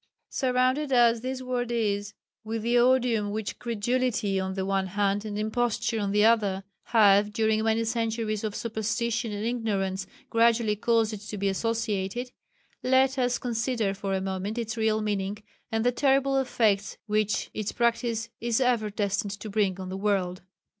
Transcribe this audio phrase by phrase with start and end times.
[0.31, 5.37] Surrounded as this word is with the odium which credulity on the one hand and
[5.37, 11.19] imposture on the other have during many centuries of superstition and ignorance gradually caused it
[11.21, 12.31] to be associated,
[12.81, 15.37] let us consider for a moment its real meaning,
[15.71, 20.41] and the terrible effects which its practice is ever destined to bring on the world.